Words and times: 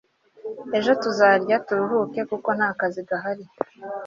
ejo 0.77 0.91
tuzaryama 1.01 1.63
turuhuke 1.65 2.21
kuko 2.29 2.49
ntakazi 2.57 3.01
gahari 3.09 3.45